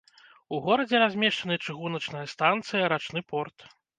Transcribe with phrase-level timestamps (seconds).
[0.55, 3.69] У горадзе размешчаны чыгуначная станцыя, рачны порт.